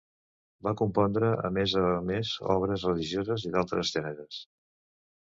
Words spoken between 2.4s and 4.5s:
obres religioses i d'altres gèneres.